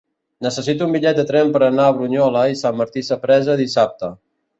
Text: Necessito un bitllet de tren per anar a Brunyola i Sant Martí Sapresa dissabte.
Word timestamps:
Necessito 0.43 0.85
un 0.85 0.95
bitllet 0.95 1.19
de 1.19 1.25
tren 1.31 1.51
per 1.57 1.61
anar 1.65 1.85
a 1.89 1.93
Brunyola 1.97 2.47
i 2.53 2.57
Sant 2.63 2.79
Martí 2.81 3.05
Sapresa 3.11 3.59
dissabte. 3.61 4.11